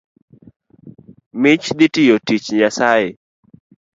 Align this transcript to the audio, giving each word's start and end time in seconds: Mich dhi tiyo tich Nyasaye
Mich 1.41 1.65
dhi 1.77 1.87
tiyo 1.93 2.15
tich 2.27 2.45
Nyasaye 2.57 3.09